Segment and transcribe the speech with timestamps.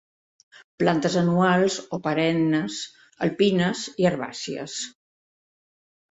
[0.83, 2.77] Plantes anuals o perennes,
[3.25, 4.79] alpines i herbàcies.